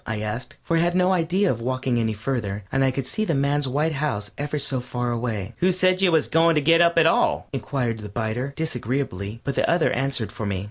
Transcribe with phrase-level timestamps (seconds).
[0.07, 3.23] I asked, for I had no idea of walking any farther, and I could see
[3.23, 5.53] the man's white house ever so far away.
[5.57, 9.53] "Who said you was goin' to get up at all?" inquired the biter, disagreeably, but
[9.53, 10.59] the other answered for me.